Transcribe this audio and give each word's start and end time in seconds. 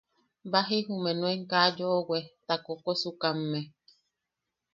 Baji 0.51 0.77
jumeʼe 0.85 1.11
nuen 1.19 1.41
kaa 1.51 1.69
yoʼowe, 1.77 2.19
ta 2.47 2.53
koʼokosukamme. 2.65 3.59